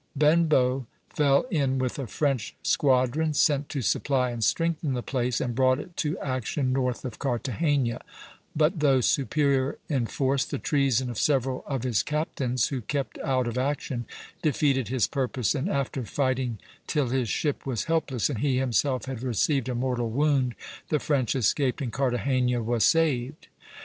Benbow 0.15 0.87
fell 1.09 1.43
in 1.51 1.77
with 1.77 1.99
a 1.99 2.07
French 2.07 2.55
squadron 2.63 3.35
sent 3.35 3.69
to 3.69 3.83
supply 3.83 4.31
and 4.31 4.43
strengthen 4.43 4.93
the 4.93 5.03
place, 5.03 5.39
and 5.39 5.53
brought 5.53 5.77
it 5.77 5.95
to 5.97 6.17
action 6.17 6.73
north 6.73 7.05
of 7.05 7.19
Cartagena; 7.19 8.01
but 8.55 8.79
though 8.79 8.99
superior 8.99 9.77
in 9.89 10.07
force, 10.07 10.43
the 10.43 10.57
treason 10.57 11.11
of 11.11 11.19
several 11.19 11.63
of 11.67 11.83
his 11.83 12.01
captains, 12.01 12.69
who 12.69 12.81
kept 12.81 13.19
out 13.19 13.45
of 13.47 13.59
action, 13.59 14.05
defeated 14.41 14.87
his 14.87 15.05
purpose, 15.05 15.53
and 15.53 15.69
after 15.69 16.03
fighting 16.03 16.57
till 16.87 17.09
his 17.09 17.29
ship 17.29 17.63
was 17.67 17.83
helpless 17.83 18.27
and 18.27 18.39
he 18.39 18.57
himself 18.57 19.05
had 19.05 19.21
received 19.21 19.69
a 19.69 19.75
mortal 19.75 20.09
wound, 20.09 20.55
the 20.89 20.97
French 20.97 21.35
escaped 21.35 21.79
and 21.79 21.93
Cartagena 21.93 22.63
was 22.63 22.83
saved. 22.83 23.49